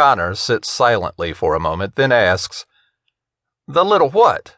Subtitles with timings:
[0.00, 2.64] Conor sits silently for a moment, then asks,
[3.68, 4.56] The little what?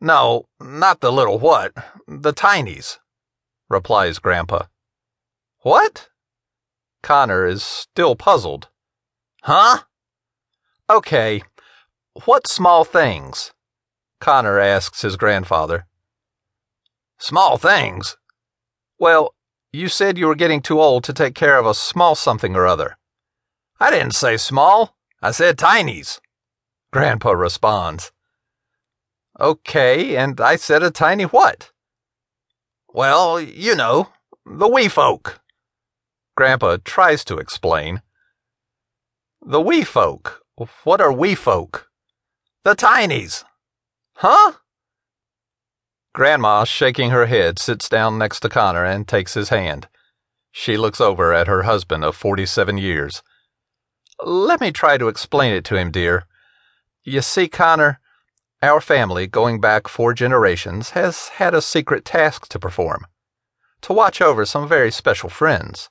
[0.00, 1.74] No, not the little what,
[2.08, 2.96] the Tinys,
[3.68, 4.68] replies Grandpa.
[5.64, 6.08] What?
[7.02, 8.70] Conor is still puzzled.
[9.42, 9.80] Huh?
[10.88, 11.42] Okay,
[12.24, 13.52] what small things?
[14.18, 15.86] Conor asks his grandfather.
[17.18, 18.16] Small things?
[18.98, 19.34] Well,
[19.74, 22.66] you said you were getting too old to take care of a small something or
[22.66, 22.96] other.
[23.84, 26.18] I didn't say small, I said Tinys.
[26.90, 28.12] Grandpa responds.
[29.38, 31.70] Okay, and I said a tiny what?
[32.88, 34.08] Well, you know,
[34.46, 35.42] the wee folk.
[36.34, 38.00] Grandpa tries to explain.
[39.42, 40.40] The wee folk.
[40.84, 41.90] What are wee folk?
[42.62, 43.44] The Tinys.
[44.16, 44.52] Huh?
[46.14, 49.88] Grandma, shaking her head, sits down next to Conor and takes his hand.
[50.52, 53.22] She looks over at her husband of 47 years.
[54.22, 56.24] Let me try to explain it to him, dear.
[57.02, 58.00] You see, Conor,
[58.62, 63.06] our family, going back four generations, has had a secret task to perform
[63.84, 65.90] to watch over some very special friends.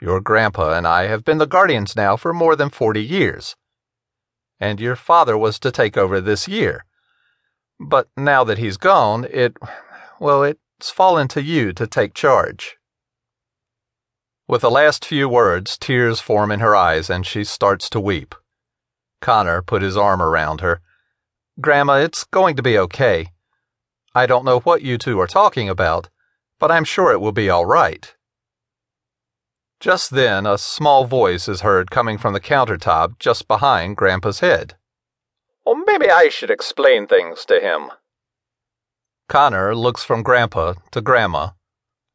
[0.00, 3.56] Your grandpa and I have been the guardians now for more than 40 years.
[4.60, 6.84] And your father was to take over this year.
[7.80, 9.56] But now that he's gone, it,
[10.20, 12.76] well, it's fallen to you to take charge.
[14.48, 18.34] With the last few words, tears form in her eyes and she starts to weep.
[19.20, 20.80] Conor put his arm around her
[21.58, 23.32] Grandma, it's going to be okay.
[24.14, 26.10] I don't know what you two are talking about,
[26.60, 28.14] but I'm sure it will be all right.
[29.80, 34.74] Just then, a small voice is heard coming from the countertop just behind Grandpa's head.
[35.64, 37.90] Well, maybe I should explain things to him.
[39.28, 41.50] Conor looks from Grandpa to Grandma,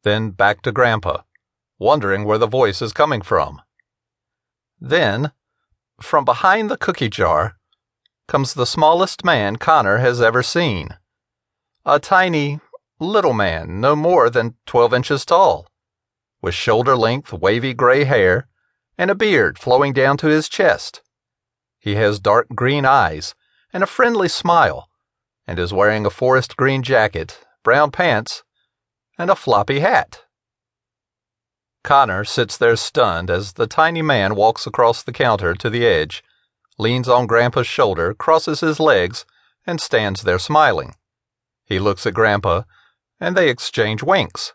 [0.04, 1.22] then back to Grandpa,
[1.82, 3.60] wondering where the voice is coming from.
[4.80, 5.32] Then,
[6.00, 7.56] from behind the cookie jar,
[8.28, 10.96] comes the smallest man Conor has ever seen.
[11.84, 12.60] A tiny,
[13.00, 15.66] little man, no more than 12 inches tall,
[16.40, 18.48] with shoulder length, wavy gray hair
[18.96, 21.02] and a beard flowing down to his chest.
[21.78, 23.34] He has dark green eyes
[23.72, 24.88] and a friendly smile,
[25.46, 28.44] and is wearing a forest green jacket, brown pants,
[29.18, 30.21] and a floppy hat.
[31.82, 36.22] Conor sits there stunned as the tiny man walks across the counter to the edge
[36.78, 39.24] leans on Grandpa's shoulder, crosses his legs,
[39.66, 40.94] and stands there smiling.
[41.64, 42.62] He looks at Grandpa,
[43.20, 44.52] and they exchange winks.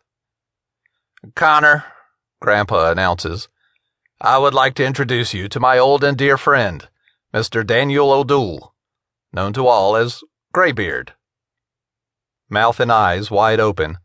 [1.36, 1.86] Conor,
[2.42, 3.48] Grandpa announces,
[4.20, 6.88] I would like to introduce you to my old and dear friend,
[7.34, 7.66] Mr.
[7.66, 8.74] Daniel O'Doul,
[9.32, 10.24] known to all as
[10.54, 11.14] Graybeard.
[12.50, 13.98] Mouth and eyes wide open,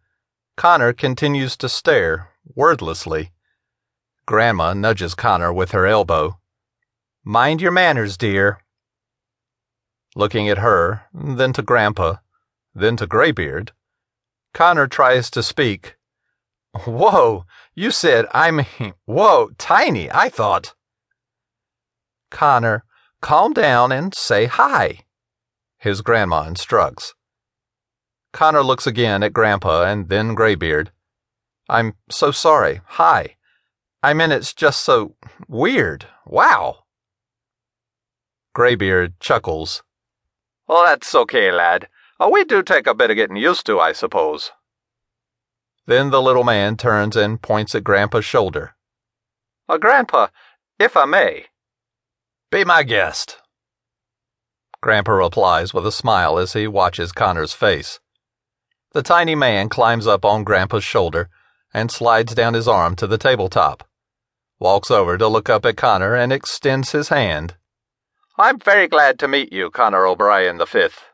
[0.57, 3.33] Conor continues to stare, wordlessly.
[4.27, 6.39] Grandma nudges Conor with her elbow.
[7.25, 8.63] Mind your manners, dear.
[10.15, 12.17] Looking at her, then to Grandpa,
[12.75, 13.73] then to Graybeard,
[14.53, 15.97] Conor tries to speak.
[16.85, 17.45] Whoa,
[17.75, 20.75] you said I mean, whoa, tiny, I thought.
[22.31, 22.85] Conor,
[23.21, 25.01] calm down and say hi,
[25.79, 27.15] his grandma instructs.
[28.33, 30.91] Conor looks again at Grandpa and then Graybeard.
[31.73, 32.83] I'm so sorry.
[32.85, 33.37] Hi.
[34.03, 35.17] I mean, it's just so
[35.49, 36.07] weird.
[36.27, 36.85] Wow.
[38.55, 39.83] Graybeard chuckles.
[40.69, 41.89] Well, that's okay, lad.
[42.21, 44.53] Uh, we do take a bit of getting used to, I suppose.
[45.87, 48.75] Then the little man turns and points at Grandpa's shoulder.
[49.67, 50.27] Uh, Grandpa,
[50.79, 51.47] if I may.
[52.51, 53.39] Be my guest.
[54.83, 57.99] Grandpa replies with a smile as he watches Conor's face.
[58.93, 61.31] The tiny man climbs up on Grandpa's shoulder
[61.73, 63.85] and slides down his arm to the tabletop,
[64.59, 67.55] walks over to look up at Conor and extends his hand.
[68.39, 71.12] I'm very glad to meet you, Conor O'Brien the Fifth.